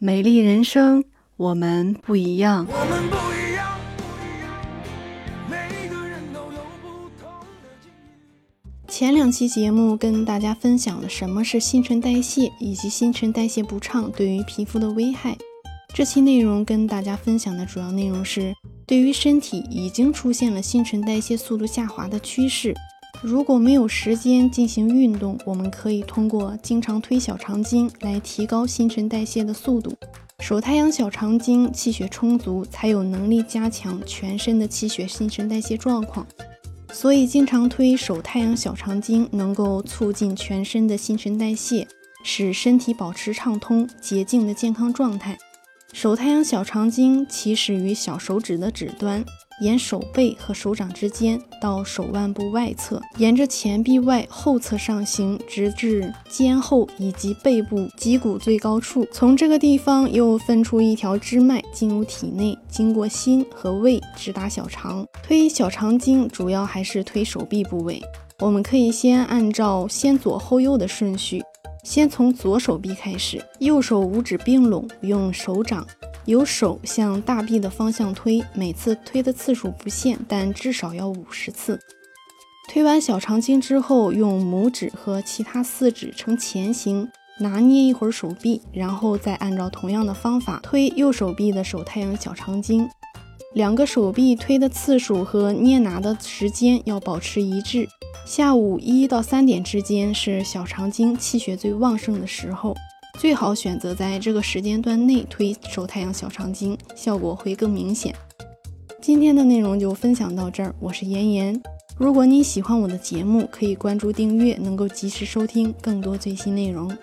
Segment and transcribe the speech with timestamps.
[0.00, 1.02] 美丽人生，
[1.36, 2.64] 我们不一样。
[2.70, 4.54] 我们不一样，不一样，
[5.50, 7.28] 每个人都有不同
[7.60, 8.86] 的境遇。
[8.86, 15.36] 前两期节目跟大家分享了什么是新陈代谢，以及新陈代谢不畅对于皮肤的危害。
[15.92, 18.54] 这期内容跟大家分享的主要内容是，
[18.86, 22.72] 对于身体已经出现了新陈代谢速度下滑的趋势，
[23.20, 29.92] 如果没有时间进行运动，我们可以通过经常推小肠经来提高新陈代谢的速度。
[30.38, 36.24] 手太阳小肠经气血充足，才有能力加强全身的气血新陈代谢状况。
[36.92, 41.86] 所以，经常推手太阳小肠经能够促进全身的新陈代谢，
[42.22, 45.36] 使身体保持畅通、洁净的健康状态。
[46.00, 49.24] 手太阳小肠经起始于小手指的指端，
[49.60, 59.04] 沿手背和手掌之间到手腕部外侧，沿着前臂外后侧上行，直至肩后以及背部脊骨最高处。
[59.10, 65.04] 从这个地方又分出一条支脉进入体内，经过心和胃直达小肠。
[65.24, 68.00] 推小肠经主要还是推手臂部位，
[68.38, 71.42] 我们可以先按照先左后右的顺序。
[71.82, 75.86] 先从左手臂开始，右手五指并拢，用手掌
[76.26, 81.80] 由手向大臂的方向推，每次推的次数不限，但至少要五十次。
[82.68, 87.08] 推完小肠经之后，用拇指和其他四指呈前行，
[87.40, 92.86] 拿捏一会儿手臂，然后再按照同样的方法推右手臂的手太阳小肠经。
[93.54, 97.88] 两个手臂推的次数和捏拿的时间要保持一致。
[98.26, 102.76] 下午一到三点之间是小肠经气血最旺盛的时候，
[103.18, 108.14] 最好选择在这个时间段内推手太阳小肠经，效果会更明显。
[109.00, 111.58] 今天的内容就分享到这儿，我是妍妍。
[111.96, 116.94] 如果你喜欢我的节目，可以关注订阅，能够及时收听更多最新内容。